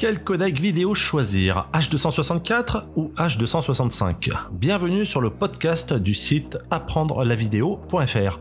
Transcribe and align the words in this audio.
Quel 0.00 0.22
codec 0.22 0.60
vidéo 0.60 0.94
choisir? 0.94 1.66
H264 1.72 2.84
ou 2.94 3.10
H265 3.16 4.30
Bienvenue 4.52 5.04
sur 5.04 5.20
le 5.20 5.28
podcast 5.28 5.92
du 5.92 6.14
site 6.14 6.56
apprendre-la-vidéo.fr. 6.70 8.38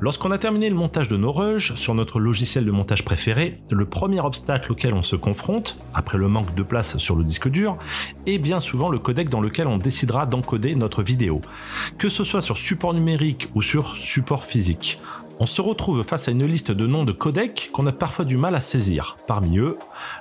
Lorsqu'on 0.00 0.30
a 0.30 0.38
terminé 0.38 0.70
le 0.70 0.74
montage 0.74 1.08
de 1.08 1.18
nos 1.18 1.32
rushs 1.32 1.74
sur 1.74 1.94
notre 1.94 2.18
logiciel 2.18 2.64
de 2.64 2.70
montage 2.70 3.04
préféré, 3.04 3.60
le 3.70 3.84
premier 3.84 4.20
obstacle 4.20 4.72
auquel 4.72 4.94
on 4.94 5.02
se 5.02 5.16
confronte, 5.16 5.78
après 5.92 6.16
le 6.16 6.28
manque 6.28 6.54
de 6.54 6.62
place 6.62 6.96
sur 6.96 7.14
le 7.14 7.24
disque 7.24 7.50
dur, 7.50 7.76
est 8.24 8.38
bien 8.38 8.58
souvent 8.58 8.88
le 8.88 8.98
codec 8.98 9.28
dans 9.28 9.42
lequel 9.42 9.66
on 9.66 9.76
décidera 9.76 10.24
d'encoder 10.24 10.76
notre 10.76 11.02
vidéo, 11.02 11.42
que 11.98 12.08
ce 12.08 12.24
soit 12.24 12.40
sur 12.40 12.56
support 12.56 12.94
numérique 12.94 13.50
ou 13.54 13.60
sur 13.60 13.98
support 13.98 14.44
physique 14.44 14.98
on 15.38 15.46
se 15.46 15.60
retrouve 15.60 16.02
face 16.02 16.28
à 16.28 16.32
une 16.32 16.46
liste 16.46 16.70
de 16.70 16.86
noms 16.86 17.04
de 17.04 17.12
codecs 17.12 17.70
qu'on 17.72 17.86
a 17.86 17.92
parfois 17.92 18.24
du 18.24 18.36
mal 18.36 18.54
à 18.54 18.60
saisir. 18.60 19.16
Parmi 19.26 19.58
eux, 19.58 19.78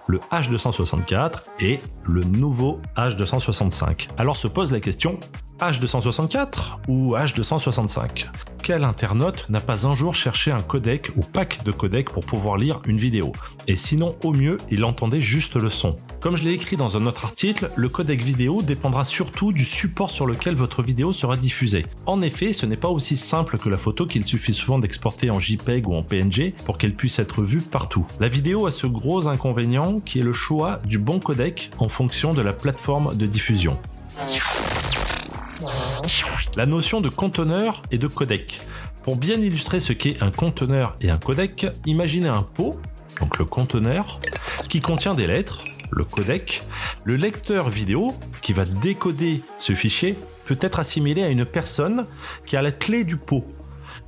le 0.07 0.19
H264 0.31 1.43
et 1.59 1.79
le 2.03 2.23
nouveau 2.23 2.79
H265. 2.97 4.09
Alors 4.17 4.37
se 4.37 4.47
pose 4.47 4.71
la 4.71 4.79
question, 4.79 5.19
H264 5.59 6.89
ou 6.89 7.15
H265 7.15 8.25
Quel 8.61 8.83
internaute 8.83 9.49
n'a 9.49 9.61
pas 9.61 9.87
un 9.87 9.93
jour 9.93 10.13
cherché 10.13 10.51
un 10.51 10.61
codec 10.61 11.11
ou 11.15 11.21
pack 11.21 11.63
de 11.63 11.71
codecs 11.71 12.09
pour 12.09 12.25
pouvoir 12.25 12.57
lire 12.57 12.81
une 12.85 12.97
vidéo? 12.97 13.31
Et 13.67 13.77
sinon, 13.77 14.15
au 14.23 14.33
mieux, 14.33 14.57
il 14.69 14.83
entendait 14.83 15.21
juste 15.21 15.55
le 15.55 15.69
son. 15.69 15.95
Comme 16.25 16.37
je 16.37 16.43
l'ai 16.43 16.53
écrit 16.53 16.75
dans 16.75 16.97
un 16.97 17.05
autre 17.05 17.23
article, 17.25 17.69
le 17.75 17.87
codec 17.87 18.19
vidéo 18.19 18.63
dépendra 18.63 19.05
surtout 19.05 19.51
du 19.51 19.63
support 19.63 20.09
sur 20.09 20.25
lequel 20.25 20.55
votre 20.55 20.81
vidéo 20.81 21.13
sera 21.13 21.37
diffusée. 21.37 21.85
En 22.07 22.23
effet, 22.23 22.51
ce 22.51 22.65
n'est 22.65 22.77
pas 22.77 22.87
aussi 22.87 23.15
simple 23.15 23.59
que 23.59 23.69
la 23.69 23.77
photo 23.77 24.07
qu'il 24.07 24.25
suffit 24.25 24.55
souvent 24.55 24.79
d'exporter 24.79 25.29
en 25.29 25.39
JPEG 25.39 25.87
ou 25.87 25.93
en 25.93 26.01
PNG 26.01 26.55
pour 26.65 26.79
qu'elle 26.79 26.95
puisse 26.95 27.19
être 27.19 27.43
vue 27.43 27.61
partout. 27.61 28.07
La 28.19 28.27
vidéo 28.27 28.65
a 28.65 28.71
ce 28.71 28.87
gros 28.87 29.27
inconvénient 29.27 29.99
qui 29.99 30.17
est 30.17 30.23
le 30.23 30.33
choix 30.33 30.79
du 30.83 30.97
bon 30.97 31.19
codec 31.19 31.69
en 31.77 31.89
fonction 31.89 32.33
de 32.33 32.41
la 32.41 32.53
plateforme 32.53 33.15
de 33.15 33.27
diffusion. 33.27 33.77
La 36.55 36.65
notion 36.65 37.01
de 37.01 37.09
conteneur 37.09 37.83
et 37.91 37.99
de 37.99 38.07
codec. 38.07 38.61
Pour 39.03 39.17
bien 39.17 39.39
illustrer 39.39 39.79
ce 39.79 39.93
qu'est 39.93 40.19
un 40.23 40.31
conteneur 40.31 40.95
et 41.01 41.11
un 41.11 41.19
codec, 41.19 41.67
imaginez 41.85 42.29
un 42.29 42.41
pot, 42.41 42.81
donc 43.21 43.37
le 43.37 43.45
conteneur, 43.45 44.19
qui 44.69 44.81
contient 44.81 45.13
des 45.13 45.27
lettres, 45.27 45.61
le 45.91 46.03
codec. 46.03 46.63
Le 47.03 47.15
lecteur 47.15 47.69
vidéo, 47.69 48.13
qui 48.41 48.53
va 48.53 48.65
décoder 48.65 49.41
ce 49.59 49.73
fichier, 49.73 50.15
peut 50.45 50.57
être 50.61 50.79
assimilé 50.79 51.23
à 51.23 51.29
une 51.29 51.45
personne 51.45 52.05
qui 52.45 52.57
a 52.57 52.61
la 52.61 52.71
clé 52.71 53.03
du 53.03 53.17
pot 53.17 53.45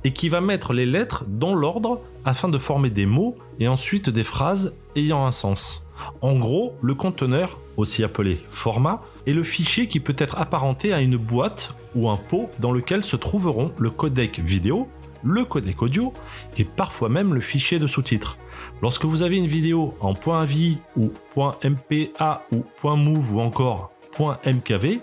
et 0.04 0.12
qui 0.12 0.28
va 0.28 0.40
mettre 0.40 0.72
les 0.72 0.86
lettres 0.86 1.24
dans 1.26 1.54
l'ordre 1.54 2.00
afin 2.24 2.48
de 2.48 2.58
former 2.58 2.90
des 2.90 3.06
mots 3.06 3.36
et 3.58 3.68
ensuite 3.68 4.10
des 4.10 4.22
phrases 4.22 4.76
ayant 4.96 5.26
un 5.26 5.32
sens. 5.32 5.86
En 6.20 6.38
gros, 6.38 6.74
le 6.82 6.94
conteneur, 6.94 7.58
aussi 7.76 8.04
appelé 8.04 8.40
format, 8.48 9.02
est 9.26 9.32
le 9.32 9.42
fichier 9.42 9.88
qui 9.88 10.00
peut 10.00 10.16
être 10.18 10.38
apparenté 10.38 10.92
à 10.92 11.00
une 11.00 11.16
boîte 11.16 11.74
ou 11.94 12.08
un 12.08 12.16
pot 12.16 12.50
dans 12.60 12.72
lequel 12.72 13.02
se 13.02 13.16
trouveront 13.16 13.72
le 13.78 13.90
codec 13.90 14.38
vidéo, 14.38 14.88
le 15.22 15.44
codec 15.44 15.82
audio 15.82 16.12
et 16.56 16.64
parfois 16.64 17.08
même 17.08 17.34
le 17.34 17.40
fichier 17.40 17.78
de 17.78 17.86
sous-titres. 17.86 18.38
Lorsque 18.82 19.04
vous 19.04 19.22
avez 19.22 19.36
une 19.36 19.46
vidéo 19.46 19.94
en 20.00 20.14
.avi 20.32 20.78
ou 20.96 21.12
.mpa 21.36 22.42
ou 22.52 22.64
.move 22.84 23.34
ou 23.34 23.40
encore 23.40 23.92
.mkv, 24.18 25.00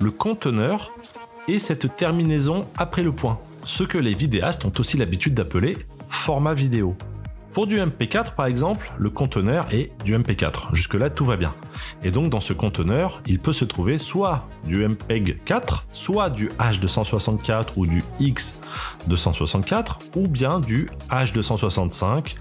le 0.00 0.10
conteneur 0.10 0.92
est 1.48 1.58
cette 1.58 1.96
terminaison 1.96 2.66
après 2.76 3.02
le 3.02 3.12
point, 3.12 3.38
ce 3.64 3.84
que 3.84 3.98
les 3.98 4.14
vidéastes 4.14 4.64
ont 4.64 4.72
aussi 4.78 4.96
l'habitude 4.96 5.34
d'appeler 5.34 5.76
format 6.08 6.54
vidéo. 6.54 6.96
Pour 7.52 7.66
du 7.66 7.78
MP4 7.78 8.34
par 8.34 8.46
exemple, 8.46 8.92
le 8.98 9.10
conteneur 9.10 9.66
est 9.72 9.90
du 10.04 10.16
MP4. 10.16 10.74
Jusque-là, 10.74 11.10
tout 11.10 11.24
va 11.24 11.36
bien. 11.36 11.54
Et 12.02 12.10
donc 12.10 12.30
dans 12.30 12.40
ce 12.40 12.52
conteneur, 12.52 13.22
il 13.26 13.38
peut 13.38 13.52
se 13.52 13.64
trouver 13.64 13.98
soit 13.98 14.48
du 14.64 14.86
MPEG 14.86 15.38
4, 15.44 15.86
soit 15.92 16.30
du 16.30 16.48
H264 16.58 17.66
ou 17.76 17.86
du 17.86 18.02
X264, 18.20 19.98
ou 20.16 20.28
bien 20.28 20.60
du 20.60 20.90
H265 21.10 22.36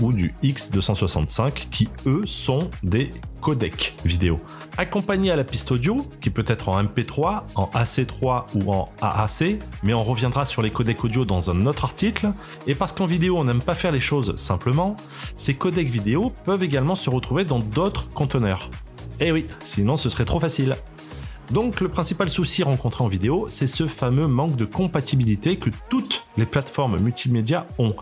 ou 0.00 0.12
du 0.12 0.34
X265 0.42 1.68
qui 1.70 1.88
eux 2.06 2.22
sont 2.26 2.70
des 2.82 3.10
codecs 3.40 3.94
vidéo. 4.04 4.40
Accompagné 4.78 5.30
à 5.30 5.36
la 5.36 5.44
piste 5.44 5.70
audio, 5.70 6.06
qui 6.20 6.30
peut 6.30 6.44
être 6.46 6.68
en 6.68 6.82
MP3, 6.82 7.42
en 7.54 7.70
AC3 7.74 8.46
ou 8.54 8.72
en 8.72 8.88
AAC, 9.02 9.58
mais 9.82 9.94
on 9.94 10.02
reviendra 10.02 10.44
sur 10.44 10.62
les 10.62 10.70
codecs 10.70 11.04
audio 11.04 11.24
dans 11.24 11.50
un 11.50 11.66
autre 11.66 11.84
article, 11.84 12.32
et 12.66 12.74
parce 12.74 12.92
qu'en 12.92 13.06
vidéo 13.06 13.38
on 13.38 13.44
n'aime 13.44 13.62
pas 13.62 13.74
faire 13.74 13.92
les 13.92 14.00
choses 14.00 14.34
simplement, 14.36 14.96
ces 15.36 15.54
codecs 15.54 15.88
vidéo 15.88 16.32
peuvent 16.44 16.62
également 16.62 16.94
se 16.94 17.10
retrouver 17.10 17.44
dans 17.44 17.58
d'autres 17.58 18.08
conteneurs. 18.10 18.70
Eh 19.20 19.30
oui, 19.30 19.46
sinon 19.60 19.96
ce 19.96 20.10
serait 20.10 20.24
trop 20.24 20.40
facile. 20.40 20.76
Donc 21.50 21.80
le 21.80 21.88
principal 21.88 22.30
souci 22.30 22.62
rencontré 22.62 23.04
en 23.04 23.08
vidéo, 23.08 23.46
c'est 23.48 23.66
ce 23.66 23.86
fameux 23.86 24.26
manque 24.26 24.56
de 24.56 24.64
compatibilité 24.64 25.56
que 25.56 25.70
toutes 25.90 26.24
les 26.38 26.46
plateformes 26.46 26.98
multimédia 26.98 27.66
ont 27.78 27.94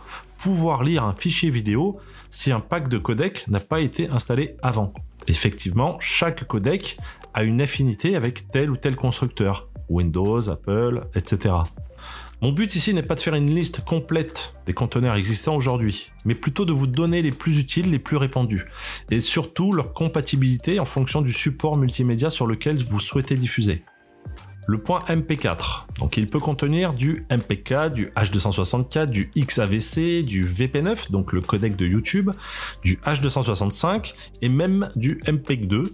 pouvoir 0.43 0.83
lire 0.83 1.05
un 1.05 1.15
fichier 1.15 1.51
vidéo 1.51 2.01
si 2.31 2.51
un 2.51 2.59
pack 2.59 2.89
de 2.89 2.99
codec 2.99 3.47
n'a 3.47 3.61
pas 3.61 3.81
été 3.81 4.09
installé 4.09 4.57
avant. 4.61 4.93
Effectivement, 5.29 5.97
chaque 6.01 6.45
codec 6.49 6.97
a 7.33 7.45
une 7.45 7.61
affinité 7.61 8.17
avec 8.17 8.51
tel 8.51 8.71
ou 8.71 8.77
tel 8.77 8.97
constructeur, 8.97 9.69
Windows, 9.89 10.51
Apple, 10.51 11.07
etc. 11.15 11.55
Mon 12.41 12.51
but 12.51 12.75
ici 12.75 12.93
n'est 12.93 13.05
pas 13.05 13.15
de 13.15 13.21
faire 13.21 13.37
une 13.37 13.55
liste 13.55 13.85
complète 13.85 14.55
des 14.67 14.73
conteneurs 14.73 15.15
existants 15.15 15.55
aujourd'hui, 15.55 16.11
mais 16.25 16.35
plutôt 16.35 16.65
de 16.65 16.73
vous 16.73 16.89
donner 16.89 17.23
les 17.23 17.31
plus 17.31 17.61
utiles, 17.61 17.93
les 17.93 18.01
plus 18.01 18.17
répandus, 18.17 18.65
et 19.13 19.21
surtout 19.21 19.73
leur 19.73 19.93
compatibilité 19.93 20.81
en 20.81 20.87
fonction 20.87 21.23
du 21.23 21.33
support 21.33 21.79
multimédia 21.79 22.31
sur 22.31 22.49
lequel 22.49 22.79
vous 22.79 22.99
souhaitez 22.99 23.37
diffuser 23.37 23.85
le 24.67 24.81
point 24.81 25.01
MP4. 25.09 25.87
Donc 25.99 26.17
il 26.17 26.27
peut 26.27 26.39
contenir 26.39 26.93
du 26.93 27.27
MPK, 27.31 27.93
du 27.93 28.07
H264, 28.17 29.07
du 29.07 29.31
XAVC, 29.37 30.25
du 30.25 30.47
VP9, 30.47 31.11
donc 31.11 31.33
le 31.33 31.41
codec 31.41 31.77
de 31.77 31.87
YouTube, 31.87 32.31
du 32.83 32.99
H265 33.05 34.15
et 34.41 34.49
même 34.49 34.91
du 34.97 35.21
MPEG2. 35.27 35.89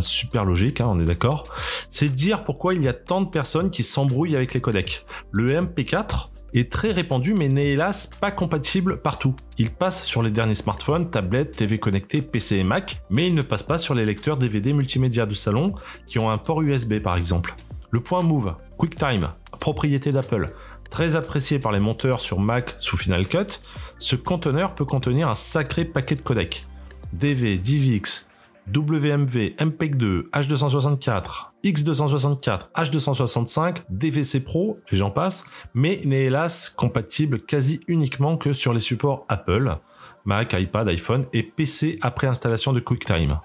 super 0.00 0.44
logique, 0.44 0.80
hein, 0.80 0.88
on 0.88 0.98
est 1.00 1.04
d'accord. 1.04 1.44
C'est 1.88 2.08
dire 2.08 2.44
pourquoi 2.44 2.74
il 2.74 2.82
y 2.82 2.88
a 2.88 2.92
tant 2.92 3.22
de 3.22 3.28
personnes 3.28 3.70
qui 3.70 3.82
s'embrouillent 3.82 4.36
avec 4.36 4.54
les 4.54 4.60
codecs. 4.60 5.04
Le 5.30 5.52
MP4 5.60 6.28
est 6.52 6.70
très 6.70 6.90
répandu 6.90 7.34
mais 7.34 7.48
n'est 7.48 7.72
hélas 7.72 8.10
pas 8.20 8.30
compatible 8.30 9.00
partout. 9.00 9.34
Il 9.58 9.70
passe 9.70 10.04
sur 10.04 10.22
les 10.22 10.30
derniers 10.30 10.54
smartphones, 10.54 11.10
tablettes, 11.10 11.56
TV 11.56 11.78
connectées, 11.78 12.22
PC 12.22 12.56
et 12.56 12.64
Mac, 12.64 13.02
mais 13.08 13.28
il 13.28 13.34
ne 13.34 13.42
passe 13.42 13.62
pas 13.62 13.78
sur 13.78 13.94
les 13.94 14.04
lecteurs 14.04 14.36
DVD 14.36 14.72
multimédia 14.72 15.26
de 15.26 15.34
salon 15.34 15.74
qui 16.06 16.18
ont 16.18 16.30
un 16.30 16.38
port 16.38 16.62
USB 16.62 16.98
par 16.98 17.16
exemple. 17.16 17.54
Le 17.90 18.00
point 18.00 18.22
Move, 18.22 18.54
QuickTime, 18.78 19.30
propriété 19.58 20.12
d'Apple, 20.12 20.52
très 20.90 21.16
apprécié 21.16 21.58
par 21.58 21.72
les 21.72 21.80
monteurs 21.80 22.20
sur 22.20 22.38
Mac 22.40 22.74
sous 22.78 22.96
Final 22.96 23.26
Cut, 23.26 23.60
ce 23.98 24.16
conteneur 24.16 24.74
peut 24.74 24.84
contenir 24.84 25.28
un 25.28 25.34
sacré 25.34 25.84
paquet 25.84 26.14
de 26.14 26.20
codecs. 26.20 26.66
DV, 27.12 27.58
DivX, 27.58 28.30
WMV, 28.72 29.56
MPEG-2, 29.58 30.30
H264, 30.30 31.50
X264, 31.64 32.70
H265, 32.76 33.78
DVC 33.88 34.40
Pro, 34.40 34.78
et 34.92 34.96
j'en 34.96 35.10
passe, 35.10 35.50
mais 35.74 36.00
n'est 36.04 36.26
hélas 36.26 36.70
compatible 36.70 37.40
quasi 37.40 37.80
uniquement 37.88 38.36
que 38.36 38.52
sur 38.52 38.72
les 38.72 38.80
supports 38.80 39.24
Apple, 39.28 39.76
Mac, 40.24 40.54
iPad, 40.56 40.88
iPhone 40.88 41.26
et 41.32 41.42
PC 41.42 41.98
après 42.02 42.26
installation 42.26 42.72
de 42.72 42.80
QuickTime. 42.80 43.40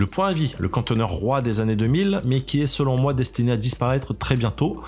Le 0.00 0.06
point 0.06 0.28
à 0.28 0.32
vie, 0.32 0.54
le 0.58 0.70
conteneur 0.70 1.10
roi 1.10 1.42
des 1.42 1.60
années 1.60 1.76
2000, 1.76 2.22
mais 2.24 2.40
qui 2.40 2.62
est 2.62 2.66
selon 2.66 2.98
moi 2.98 3.12
destiné 3.12 3.52
à 3.52 3.58
disparaître 3.58 4.14
très 4.14 4.34
bientôt, 4.34 4.80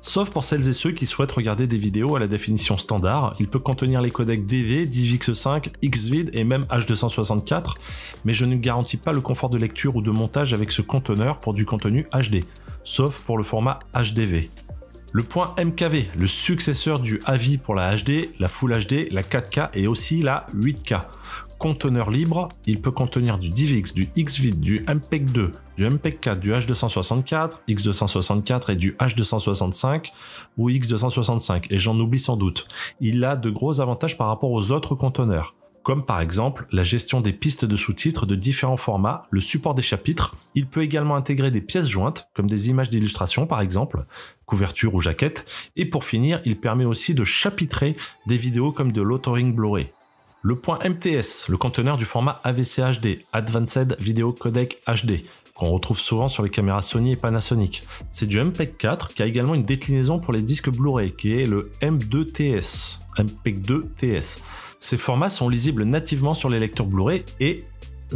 Sauf 0.00 0.30
pour 0.30 0.44
celles 0.44 0.68
et 0.68 0.72
ceux 0.72 0.92
qui 0.92 1.06
souhaitent 1.06 1.32
regarder 1.32 1.66
des 1.66 1.76
vidéos 1.76 2.14
à 2.14 2.20
la 2.20 2.28
définition 2.28 2.78
standard, 2.78 3.34
il 3.40 3.48
peut 3.48 3.58
contenir 3.58 4.00
les 4.00 4.12
codecs 4.12 4.46
DV, 4.46 4.86
DivX5, 4.86 5.72
XVID 5.84 6.30
et 6.32 6.44
même 6.44 6.66
H264, 6.70 7.74
mais 8.24 8.32
je 8.32 8.46
ne 8.46 8.54
garantis 8.54 8.96
pas 8.96 9.12
le 9.12 9.20
confort 9.20 9.50
de 9.50 9.58
lecture 9.58 9.96
ou 9.96 10.02
de 10.02 10.10
montage 10.12 10.54
avec 10.54 10.70
ce 10.70 10.82
conteneur 10.82 11.40
pour 11.40 11.52
du 11.52 11.66
contenu 11.66 12.06
HD, 12.12 12.44
sauf 12.84 13.20
pour 13.20 13.38
le 13.38 13.42
format 13.42 13.80
HDV. 13.92 14.48
Le 15.12 15.24
point 15.24 15.56
MKV, 15.58 16.12
le 16.16 16.26
successeur 16.28 17.00
du 17.00 17.20
AVI 17.26 17.58
pour 17.58 17.74
la 17.74 17.96
HD, 17.96 18.28
la 18.38 18.46
Full 18.46 18.86
HD, 18.86 19.12
la 19.12 19.22
4K 19.22 19.70
et 19.74 19.88
aussi 19.88 20.22
la 20.22 20.46
8K 20.54 21.00
conteneur 21.60 22.10
libre, 22.10 22.48
il 22.66 22.80
peut 22.80 22.90
contenir 22.90 23.38
du 23.38 23.50
DivX, 23.50 23.92
du 23.92 24.08
XVID, 24.16 24.58
du 24.60 24.82
MPEG-2, 24.86 25.50
du 25.76 25.86
MPEG-4, 25.86 26.38
du 26.38 26.52
H264, 26.52 27.58
X264 27.68 28.72
et 28.72 28.76
du 28.76 28.96
H265 28.98 30.10
ou 30.56 30.70
X265, 30.70 31.66
et 31.68 31.76
j'en 31.76 32.00
oublie 32.00 32.18
sans 32.18 32.38
doute. 32.38 32.66
Il 33.00 33.22
a 33.26 33.36
de 33.36 33.50
gros 33.50 33.82
avantages 33.82 34.16
par 34.16 34.28
rapport 34.28 34.50
aux 34.50 34.72
autres 34.72 34.94
conteneurs 34.94 35.54
comme 35.82 36.04
par 36.04 36.20
exemple 36.20 36.66
la 36.72 36.82
gestion 36.82 37.22
des 37.22 37.32
pistes 37.32 37.64
de 37.64 37.74
sous-titres 37.74 38.26
de 38.26 38.34
différents 38.34 38.76
formats, 38.76 39.22
le 39.30 39.40
support 39.40 39.74
des 39.74 39.80
chapitres. 39.80 40.36
Il 40.54 40.66
peut 40.66 40.82
également 40.82 41.16
intégrer 41.16 41.50
des 41.50 41.62
pièces 41.62 41.88
jointes, 41.88 42.28
comme 42.34 42.50
des 42.50 42.68
images 42.68 42.90
d'illustration 42.90 43.46
par 43.46 43.62
exemple, 43.62 44.04
couverture 44.44 44.94
ou 44.94 45.00
jaquette. 45.00 45.46
Et 45.76 45.86
pour 45.86 46.04
finir, 46.04 46.42
il 46.44 46.60
permet 46.60 46.84
aussi 46.84 47.14
de 47.14 47.24
chapitrer 47.24 47.96
des 48.26 48.36
vidéos 48.36 48.72
comme 48.72 48.92
de 48.92 49.00
l'authoring 49.00 49.54
Blu-ray. 49.54 49.90
Le 50.42 50.56
point 50.56 50.78
MTS, 50.82 51.50
le 51.50 51.58
conteneur 51.58 51.98
du 51.98 52.06
format 52.06 52.40
AVC 52.44 52.80
HD, 52.80 53.18
Advanced 53.34 53.94
Video 54.00 54.32
Codec 54.32 54.80
HD, 54.86 55.24
qu'on 55.54 55.68
retrouve 55.68 55.98
souvent 55.98 56.28
sur 56.28 56.42
les 56.42 56.48
caméras 56.48 56.80
Sony 56.80 57.12
et 57.12 57.16
Panasonic. 57.16 57.82
C'est 58.10 58.24
du 58.24 58.42
MPEG 58.42 58.78
4 58.78 59.12
qui 59.12 59.22
a 59.22 59.26
également 59.26 59.54
une 59.54 59.64
déclinaison 59.64 60.18
pour 60.18 60.32
les 60.32 60.40
disques 60.40 60.70
Blu-ray 60.70 61.12
qui 61.12 61.34
est 61.34 61.44
le 61.44 61.70
M2TS. 61.82 63.00
MPEG 63.18 63.60
2TS. 63.60 64.38
Ces 64.78 64.96
formats 64.96 65.28
sont 65.28 65.50
lisibles 65.50 65.84
nativement 65.84 66.32
sur 66.32 66.48
les 66.48 66.58
lecteurs 66.58 66.86
Blu-ray 66.86 67.22
et 67.38 67.64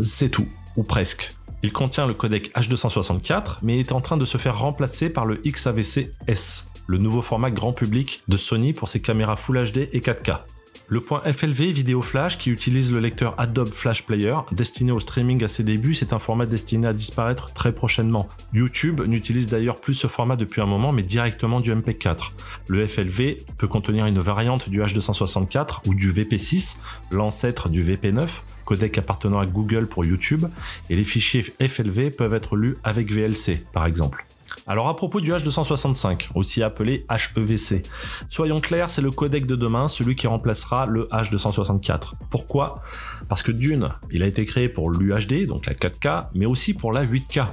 c'est 0.02 0.30
tout, 0.30 0.48
ou 0.76 0.82
presque. 0.82 1.36
Il 1.62 1.74
contient 1.74 2.06
le 2.06 2.14
codec 2.14 2.56
H264 2.56 3.58
mais 3.60 3.80
est 3.80 3.92
en 3.92 4.00
train 4.00 4.16
de 4.16 4.24
se 4.24 4.38
faire 4.38 4.58
remplacer 4.58 5.10
par 5.10 5.26
le 5.26 5.42
XAVC-S, 5.44 6.72
le 6.86 6.96
nouveau 6.96 7.20
format 7.20 7.50
grand 7.50 7.74
public 7.74 8.22
de 8.28 8.38
Sony 8.38 8.72
pour 8.72 8.88
ses 8.88 9.02
caméras 9.02 9.36
Full 9.36 9.72
HD 9.72 9.90
et 9.92 10.00
4K. 10.00 10.38
Le 10.86 11.00
point 11.00 11.20
FLV 11.20 11.72
vidéo 11.72 12.02
flash 12.02 12.36
qui 12.36 12.50
utilise 12.50 12.92
le 12.92 13.00
lecteur 13.00 13.34
Adobe 13.38 13.72
Flash 13.72 14.04
Player 14.04 14.36
destiné 14.52 14.92
au 14.92 15.00
streaming 15.00 15.42
à 15.42 15.48
ses 15.48 15.62
débuts, 15.62 15.94
c'est 15.94 16.12
un 16.12 16.19
format 16.19 16.44
destiné 16.44 16.86
à 16.86 16.92
disparaître 16.92 17.54
très 17.54 17.72
prochainement. 17.72 18.28
YouTube 18.52 19.00
n'utilise 19.00 19.48
d'ailleurs 19.48 19.81
plus 19.81 19.94
ce 19.94 20.08
format 20.08 20.36
depuis 20.36 20.60
un 20.60 20.66
moment 20.66 20.92
mais 20.92 21.02
directement 21.02 21.60
du 21.60 21.75
MP4. 21.75 22.32
Le 22.69 22.86
FLV 22.86 23.46
peut 23.56 23.66
contenir 23.66 24.04
une 24.04 24.19
variante 24.19 24.69
du 24.69 24.82
H264 24.82 25.86
ou 25.86 25.94
du 25.94 26.12
VP6, 26.12 26.81
l'ancêtre 27.10 27.70
du 27.70 27.82
VP9, 27.82 28.28
codec 28.66 28.98
appartenant 28.98 29.38
à 29.38 29.46
Google 29.46 29.86
pour 29.86 30.04
YouTube, 30.04 30.44
et 30.90 30.96
les 30.96 31.04
fichiers 31.04 31.42
FLV 31.66 32.10
peuvent 32.10 32.34
être 32.34 32.56
lus 32.56 32.76
avec 32.84 33.10
VLC 33.10 33.64
par 33.72 33.86
exemple. 33.86 34.26
Alors 34.66 34.88
à 34.88 34.96
propos 34.96 35.20
du 35.20 35.32
H265, 35.32 36.28
aussi 36.34 36.62
appelé 36.62 37.06
HEVC, 37.10 37.82
soyons 38.30 38.60
clairs, 38.60 38.90
c'est 38.90 39.02
le 39.02 39.10
codec 39.10 39.46
de 39.46 39.56
demain, 39.56 39.88
celui 39.88 40.16
qui 40.16 40.26
remplacera 40.26 40.86
le 40.86 41.08
H264. 41.12 42.12
Pourquoi? 42.30 42.82
Parce 43.28 43.42
que 43.42 43.52
d'une, 43.52 43.90
il 44.10 44.22
a 44.22 44.26
été 44.26 44.46
créé 44.46 44.68
pour 44.68 44.90
l'UHD, 44.90 45.46
donc 45.46 45.66
la 45.66 45.74
4K, 45.74 46.28
mais 46.34 46.46
aussi 46.46 46.74
pour 46.74 46.92
la 46.92 47.04
8K, 47.04 47.46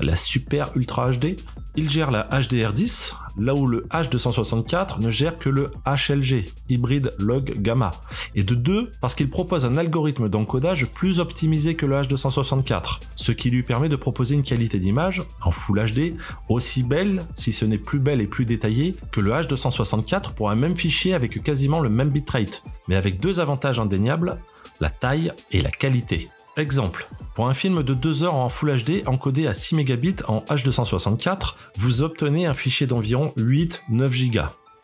la 0.00 0.16
Super 0.16 0.70
Ultra 0.76 1.10
HD, 1.10 1.36
il 1.76 1.90
gère 1.90 2.10
la 2.10 2.28
HDR10, 2.30 3.14
là 3.38 3.54
où 3.54 3.66
le 3.66 3.86
H264 3.90 5.00
ne 5.00 5.10
gère 5.10 5.38
que 5.38 5.48
le 5.48 5.70
HLG, 5.86 6.46
hybride 6.68 7.12
log 7.18 7.54
gamma. 7.58 7.92
Et 8.34 8.42
de 8.42 8.54
deux, 8.54 8.92
parce 9.00 9.14
qu'il 9.14 9.30
propose 9.30 9.64
un 9.64 9.76
algorithme 9.76 10.28
d'encodage 10.28 10.86
plus 10.86 11.20
optimisé 11.20 11.74
que 11.74 11.86
le 11.86 11.96
H264, 11.96 13.00
ce 13.16 13.32
qui 13.32 13.50
lui 13.50 13.62
permet 13.62 13.88
de 13.88 13.96
proposer 13.96 14.34
une 14.34 14.42
qualité 14.42 14.78
d'image, 14.78 15.22
en 15.42 15.50
Full 15.50 15.84
HD, 15.92 16.14
aussi 16.48 16.82
belle, 16.82 17.22
si 17.34 17.52
ce 17.52 17.64
n'est 17.64 17.78
plus 17.78 17.98
belle 17.98 18.20
et 18.20 18.26
plus 18.26 18.44
détaillée, 18.44 18.96
que 19.10 19.20
le 19.20 19.32
H264 19.32 20.32
pour 20.34 20.50
un 20.50 20.56
même 20.56 20.76
fichier 20.76 21.14
avec 21.14 21.42
quasiment 21.42 21.80
le 21.80 21.88
même 21.88 22.10
bitrate, 22.10 22.64
mais 22.88 22.96
avec 22.96 23.20
deux 23.20 23.40
avantages 23.40 23.80
indéniables, 23.80 24.38
la 24.80 24.90
taille 24.90 25.32
et 25.52 25.60
la 25.60 25.70
qualité. 25.70 26.28
Exemple, 26.56 27.08
pour 27.34 27.48
un 27.48 27.54
film 27.54 27.82
de 27.82 27.94
2 27.94 28.22
heures 28.22 28.36
en 28.36 28.48
Full 28.48 28.76
HD 28.84 29.02
encodé 29.06 29.48
à 29.48 29.54
6 29.54 29.74
mégabits 29.74 30.14
en 30.28 30.38
H264, 30.38 31.54
vous 31.76 32.02
obtenez 32.02 32.46
un 32.46 32.54
fichier 32.54 32.86
d'environ 32.86 33.32
8-9 33.36 34.30
Go. 34.30 34.42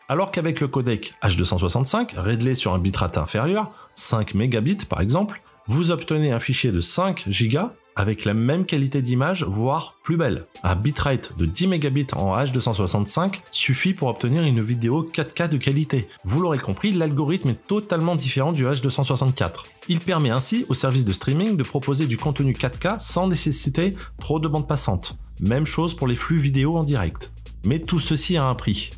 Alors 0.09 0.31
qu'avec 0.31 0.59
le 0.59 0.67
codec 0.67 1.13
H265, 1.23 2.17
réglé 2.17 2.55
sur 2.55 2.73
un 2.73 2.79
bitrate 2.79 3.17
inférieur, 3.17 3.71
5 3.95 4.33
mégabits 4.33 4.85
par 4.89 4.99
exemple, 4.99 5.41
vous 5.67 5.91
obtenez 5.91 6.33
un 6.33 6.41
fichier 6.41 6.73
de 6.73 6.81
5 6.81 7.29
Go 7.49 7.69
avec 7.95 8.25
la 8.25 8.33
même 8.33 8.65
qualité 8.65 9.01
d'image, 9.01 9.43
voire 9.43 9.97
plus 10.03 10.17
belle. 10.17 10.45
Un 10.63 10.75
bitrate 10.75 11.37
de 11.37 11.45
10 11.45 11.67
mégabits 11.67 12.07
en 12.15 12.35
H265 12.35 13.41
suffit 13.51 13.93
pour 13.93 14.07
obtenir 14.07 14.43
une 14.43 14.61
vidéo 14.61 15.09
4K 15.13 15.49
de 15.49 15.57
qualité. 15.57 16.07
Vous 16.23 16.41
l'aurez 16.41 16.59
compris, 16.59 16.91
l'algorithme 16.91 17.49
est 17.49 17.67
totalement 17.67 18.15
différent 18.15 18.51
du 18.51 18.65
H264. 18.65 19.65
Il 19.87 19.99
permet 19.99 20.29
ainsi 20.29 20.65
au 20.69 20.73
service 20.73 21.05
de 21.05 21.13
streaming 21.13 21.57
de 21.57 21.63
proposer 21.63 22.05
du 22.05 22.17
contenu 22.17 22.53
4K 22.53 22.99
sans 22.99 23.27
nécessiter 23.27 23.95
trop 24.19 24.39
de 24.39 24.47
bande 24.47 24.67
passante. 24.67 25.15
Même 25.39 25.65
chose 25.65 25.95
pour 25.95 26.07
les 26.07 26.15
flux 26.15 26.39
vidéo 26.39 26.77
en 26.77 26.83
direct. 26.83 27.33
Mais 27.65 27.79
tout 27.79 27.99
ceci 27.99 28.37
a 28.37 28.45
un 28.45 28.55
prix. 28.55 28.91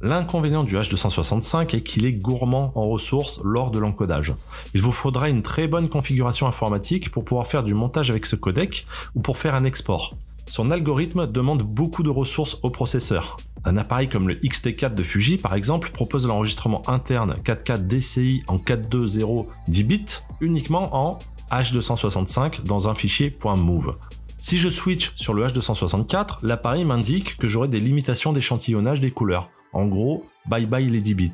L'inconvénient 0.00 0.62
du 0.62 0.76
H265 0.76 1.74
est 1.74 1.80
qu'il 1.80 2.06
est 2.06 2.12
gourmand 2.12 2.70
en 2.76 2.82
ressources 2.82 3.40
lors 3.42 3.72
de 3.72 3.80
l'encodage. 3.80 4.32
Il 4.72 4.80
vous 4.80 4.92
faudra 4.92 5.28
une 5.28 5.42
très 5.42 5.66
bonne 5.66 5.88
configuration 5.88 6.46
informatique 6.46 7.10
pour 7.10 7.24
pouvoir 7.24 7.48
faire 7.48 7.64
du 7.64 7.74
montage 7.74 8.10
avec 8.10 8.24
ce 8.24 8.36
codec 8.36 8.86
ou 9.16 9.20
pour 9.20 9.38
faire 9.38 9.56
un 9.56 9.64
export. 9.64 10.14
Son 10.46 10.70
algorithme 10.70 11.26
demande 11.26 11.62
beaucoup 11.62 12.04
de 12.04 12.10
ressources 12.10 12.58
au 12.62 12.70
processeur. 12.70 13.38
Un 13.64 13.76
appareil 13.76 14.08
comme 14.08 14.28
le 14.28 14.36
XT4 14.36 14.94
de 14.94 15.02
Fuji 15.02 15.36
par 15.36 15.54
exemple 15.54 15.90
propose 15.90 16.28
l'enregistrement 16.28 16.88
interne 16.88 17.34
4K 17.44 17.78
DCI 17.86 18.42
en 18.46 18.56
4.2.0 18.56 19.46
10 19.66 19.84
bits 19.84 20.18
uniquement 20.40 20.94
en 20.96 21.18
H265 21.50 22.62
dans 22.62 22.88
un 22.88 22.94
fichier 22.94 23.36
.move. 23.44 23.96
Si 24.38 24.58
je 24.58 24.68
switch 24.68 25.12
sur 25.16 25.34
le 25.34 25.44
H264, 25.44 26.38
l'appareil 26.42 26.84
m'indique 26.84 27.36
que 27.36 27.48
j'aurai 27.48 27.66
des 27.66 27.80
limitations 27.80 28.32
d'échantillonnage 28.32 29.00
des 29.00 29.10
couleurs. 29.10 29.50
En 29.72 29.86
gros, 29.86 30.26
bye 30.46 30.66
bye 30.66 30.86
les 30.86 31.00
10 31.00 31.14
bits. 31.14 31.32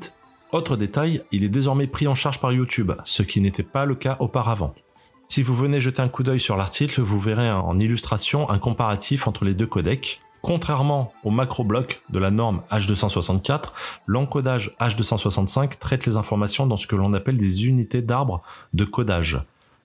Autre 0.51 0.77
détail, 0.77 1.21
il 1.31 1.43
est 1.43 1.49
désormais 1.49 1.87
pris 1.87 2.07
en 2.07 2.15
charge 2.15 2.39
par 2.39 2.53
YouTube, 2.53 2.91
ce 3.03 3.23
qui 3.23 3.41
n'était 3.41 3.63
pas 3.63 3.85
le 3.85 3.95
cas 3.95 4.17
auparavant. 4.19 4.73
Si 5.27 5.41
vous 5.41 5.55
venez 5.55 5.79
jeter 5.79 6.01
un 6.01 6.07
coup 6.07 6.23
d'œil 6.23 6.39
sur 6.39 6.55
l'article, 6.55 7.01
vous 7.01 7.19
verrez 7.19 7.51
en 7.51 7.77
illustration 7.79 8.49
un 8.49 8.59
comparatif 8.59 9.27
entre 9.27 9.43
les 9.43 9.53
deux 9.53 9.67
codecs. 9.67 10.21
Contrairement 10.41 11.11
au 11.23 11.31
macro-bloc 11.31 12.03
de 12.09 12.19
la 12.19 12.29
norme 12.29 12.61
H264, 12.71 13.73
l'encodage 14.05 14.75
H265 14.79 15.79
traite 15.79 16.05
les 16.05 16.17
informations 16.17 16.67
dans 16.67 16.77
ce 16.77 16.85
que 16.85 16.95
l'on 16.95 17.13
appelle 17.13 17.37
des 17.37 17.67
unités 17.67 18.03
d'arbre 18.03 18.41
de 18.73 18.85
codage, 18.85 19.41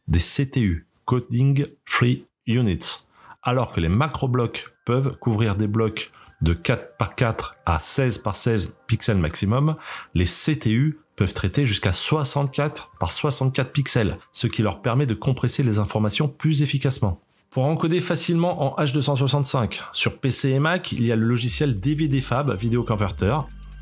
des 0.07 0.19
CTU, 0.19 0.87
Coding 1.07 1.67
Free 1.87 2.27
Units, 2.47 3.09
alors 3.43 3.73
que 3.73 3.81
les 3.81 3.89
macro-blocs 3.89 4.75
peuvent 4.85 5.17
couvrir 5.19 5.57
des 5.57 5.67
blocs 5.67 6.13
de 6.43 6.55
4 6.55 6.97
par 6.97 7.15
4 7.15 7.57
à 7.67 7.79
16 7.79 8.19
par 8.19 8.37
16 8.37 8.77
pixels 8.87 9.19
maximum, 9.19 9.77
les 10.15 10.25
CTU 10.25 10.99
peuvent 11.17 11.35
traiter 11.35 11.67
jusqu'à 11.67 11.93
64 11.93 12.93
par 12.99 13.13
64 13.13 13.73
pixels, 13.73 14.17
ce 14.33 14.47
qui 14.47 14.63
leur 14.63 14.81
permet 14.81 15.07
de 15.07 15.15
compresser 15.15 15.63
les 15.63 15.79
informations 15.79 16.29
plus 16.29 16.63
efficacement. 16.63 17.21
Pour 17.51 17.67
encoder 17.67 18.01
facilement 18.01 18.79
en 18.79 18.83
H265, 18.83 19.83
sur 19.93 20.19
PC 20.19 20.51
et 20.51 20.61
Mac, 20.61 20.93
il 20.93 21.05
y 21.05 21.13
a 21.13 21.17
le 21.17 21.27
logiciel 21.27 21.79
DVD 21.79 22.21
Fab 22.21 22.57
Video 22.57 22.85
Converter, 22.85 23.37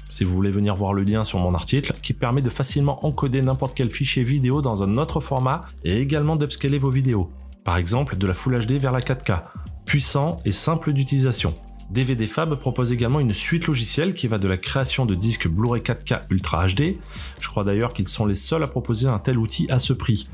si 0.08 0.24
vous 0.24 0.34
voulez 0.34 0.50
venir 0.50 0.74
voir 0.74 0.94
le 0.94 1.02
lien 1.02 1.22
sur 1.22 1.38
mon 1.38 1.54
article, 1.54 1.92
qui 2.02 2.14
permet 2.14 2.42
de 2.42 2.50
facilement 2.50 3.04
encoder 3.04 3.42
n'importe 3.42 3.76
quel 3.76 3.90
fichier 3.90 4.24
vidéo 4.24 4.62
dans 4.62 4.82
un 4.82 4.94
autre 4.94 5.20
format 5.20 5.66
et 5.84 6.00
également 6.00 6.36
d'upscaler 6.36 6.78
vos 6.78 6.90
vidéos. 6.90 7.30
Par 7.62 7.76
exemple, 7.76 8.16
de 8.16 8.26
la 8.26 8.32
Full 8.32 8.58
HD 8.58 8.72
vers 8.72 8.92
la 8.92 9.00
4K. 9.00 9.42
Puissant 9.84 10.40
et 10.46 10.52
simple 10.52 10.94
d'utilisation. 10.94 11.54
DVD 11.90 12.26
Fab 12.26 12.54
propose 12.56 12.92
également 12.92 13.18
une 13.18 13.32
suite 13.32 13.66
logicielle 13.66 14.12
qui 14.12 14.28
va 14.28 14.38
de 14.38 14.46
la 14.46 14.58
création 14.58 15.06
de 15.06 15.14
disques 15.14 15.48
Blu-ray 15.48 15.80
4K 15.80 16.20
Ultra 16.28 16.66
HD. 16.66 16.98
Je 17.40 17.48
crois 17.48 17.64
d'ailleurs 17.64 17.94
qu'ils 17.94 18.08
sont 18.08 18.26
les 18.26 18.34
seuls 18.34 18.62
à 18.62 18.66
proposer 18.66 19.08
un 19.08 19.18
tel 19.18 19.38
outil 19.38 19.66
à 19.70 19.78
ce 19.78 19.94
prix. 19.94 20.28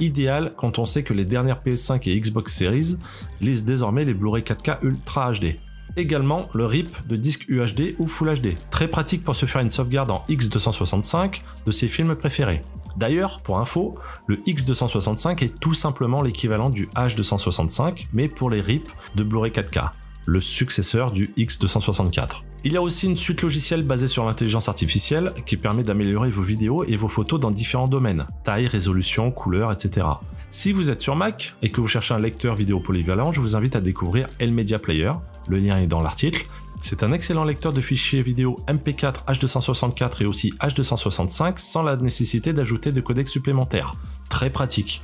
Idéal 0.00 0.52
quand 0.58 0.78
on 0.78 0.84
sait 0.84 1.02
que 1.02 1.14
les 1.14 1.24
dernières 1.24 1.62
PS5 1.62 2.10
et 2.10 2.20
Xbox 2.20 2.54
Series 2.54 2.98
lisent 3.40 3.64
désormais 3.64 4.04
les 4.04 4.12
Blu-ray 4.12 4.42
4K 4.42 4.78
Ultra 4.82 5.32
HD. 5.32 5.56
Également 5.96 6.50
le 6.52 6.66
RIP 6.66 6.94
de 7.08 7.16
disques 7.16 7.46
UHD 7.48 7.94
ou 7.98 8.06
Full 8.06 8.34
HD. 8.38 8.56
Très 8.70 8.86
pratique 8.86 9.24
pour 9.24 9.34
se 9.34 9.46
faire 9.46 9.62
une 9.62 9.70
sauvegarde 9.70 10.10
en 10.10 10.22
X265 10.28 11.40
de 11.64 11.70
ses 11.70 11.88
films 11.88 12.16
préférés. 12.16 12.62
D'ailleurs, 12.98 13.40
pour 13.40 13.58
info, 13.58 13.94
le 14.26 14.36
X265 14.36 15.42
est 15.42 15.58
tout 15.58 15.74
simplement 15.74 16.20
l'équivalent 16.20 16.68
du 16.68 16.86
H265, 16.94 18.08
mais 18.12 18.28
pour 18.28 18.50
les 18.50 18.60
RIP 18.60 18.86
de 19.14 19.22
Blu-ray 19.22 19.52
4K 19.52 19.90
le 20.28 20.42
successeur 20.42 21.10
du 21.10 21.32
X264. 21.38 22.42
Il 22.64 22.72
y 22.74 22.76
a 22.76 22.82
aussi 22.82 23.06
une 23.06 23.16
suite 23.16 23.40
logicielle 23.40 23.82
basée 23.82 24.08
sur 24.08 24.26
l'intelligence 24.26 24.68
artificielle 24.68 25.32
qui 25.46 25.56
permet 25.56 25.82
d'améliorer 25.82 26.28
vos 26.28 26.42
vidéos 26.42 26.84
et 26.84 26.96
vos 26.96 27.08
photos 27.08 27.40
dans 27.40 27.50
différents 27.50 27.88
domaines, 27.88 28.26
taille, 28.44 28.66
résolution, 28.66 29.30
couleur, 29.30 29.72
etc. 29.72 30.06
Si 30.50 30.72
vous 30.72 30.90
êtes 30.90 31.00
sur 31.00 31.16
Mac 31.16 31.54
et 31.62 31.70
que 31.70 31.80
vous 31.80 31.88
cherchez 31.88 32.12
un 32.12 32.18
lecteur 32.18 32.56
vidéo 32.56 32.78
polyvalent, 32.78 33.32
je 33.32 33.40
vous 33.40 33.56
invite 33.56 33.74
à 33.74 33.80
découvrir 33.80 34.28
Media 34.38 34.78
Player, 34.78 35.12
le 35.48 35.60
lien 35.60 35.80
est 35.80 35.86
dans 35.86 36.02
l'article. 36.02 36.46
C'est 36.82 37.02
un 37.02 37.12
excellent 37.12 37.44
lecteur 37.44 37.72
de 37.72 37.80
fichiers 37.80 38.22
vidéo 38.22 38.60
MP4 38.68 39.24
H264 39.26 40.22
et 40.22 40.26
aussi 40.26 40.52
H265 40.60 41.56
sans 41.56 41.82
la 41.82 41.96
nécessité 41.96 42.52
d'ajouter 42.52 42.92
de 42.92 43.00
codecs 43.00 43.28
supplémentaires. 43.28 43.94
Très 44.28 44.50
pratique. 44.50 45.02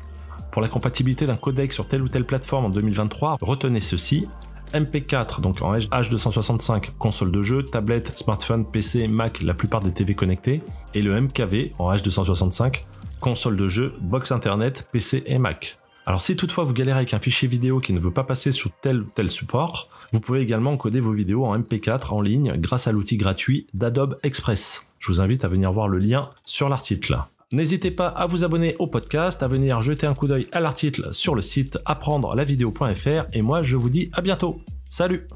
Pour 0.53 0.61
la 0.61 0.69
compatibilité 0.69 1.25
d'un 1.25 1.37
codec 1.37 1.73
sur 1.73 1.89
telle 1.89 2.03
ou 2.03 2.09
telle 2.09 2.27
plateforme 2.27 2.67
en 2.67 2.71
2023, 2.71 3.39
retenez 3.41 3.81
ceci, 3.81 4.29
MP4, 4.75 5.41
donc 5.41 5.63
en 5.63 5.73
H265, 5.75 6.91
console 6.99 7.31
de 7.31 7.43
jeu, 7.43 7.63
tablette, 7.63 8.19
smartphone, 8.19 8.65
PC, 8.65 9.09
Mac, 9.09 9.41
la 9.43 9.55
plupart 9.55 9.81
des 9.81 9.93
TV 9.93 10.15
connectés, 10.15 10.63
et 10.95 11.03
le 11.03 11.21
MKV 11.21 11.73
en 11.79 11.95
H265, 11.95 12.83
console 13.21 13.57
de 13.57 13.69
jeu, 13.69 13.95
box 14.01 14.33
internet, 14.33 14.87
PC 14.93 15.23
et 15.27 15.39
Mac. 15.39 15.79
Alors 16.07 16.21
si 16.21 16.37
toutefois 16.37 16.65
vous 16.65 16.75
galérez 16.75 16.99
avec 16.99 17.15
un 17.15 17.19
fichier 17.19 17.49
vidéo 17.49 17.81
qui 17.81 17.95
ne 17.95 18.01
veut 18.01 18.13
pas 18.13 18.25
passer 18.25 18.53
sous 18.53 18.69
tel 18.83 19.01
ou 19.01 19.07
tel 19.15 19.31
support, 19.31 19.89
vous 20.13 20.21
pouvez 20.21 20.41
également 20.41 20.73
encoder 20.73 21.01
vos 21.01 21.13
vidéos 21.13 21.47
en 21.47 21.59
MP4 21.59 22.13
en 22.13 22.21
ligne 22.21 22.55
grâce 22.59 22.87
à 22.87 22.93
l'outil 22.93 23.17
gratuit 23.17 23.67
d'Adobe 23.73 24.19
Express. 24.23 24.93
Je 24.99 25.11
vous 25.11 25.23
invite 25.23 25.45
à 25.45 25.49
venir 25.49 25.73
voir 25.73 25.89
le 25.89 25.99
lien 25.99 26.31
sur 26.45 26.69
l'article. 26.69 27.19
N'hésitez 27.55 27.93
pas 27.93 28.09
à 28.09 28.27
vous 28.27 28.43
abonner 28.43 28.75
au 28.81 28.89
podcast, 28.89 29.41
à 29.45 29.47
venir 29.47 29.81
jeter 29.81 30.09
un 30.09 30.15
coup 30.15 30.27
d'œil 30.27 30.49
à 30.51 30.59
l'article 30.59 31.11
sur 31.13 31.37
le 31.37 31.41
site 31.41 31.79
apprendre 31.85 32.35
la 32.35 32.43
vidéo.fr 32.43 33.27
et 33.33 33.43
moi 33.43 33.63
je 33.63 33.77
vous 33.77 33.91
dis 33.91 34.11
à 34.13 34.23
bientôt. 34.23 34.61
Salut 34.89 35.29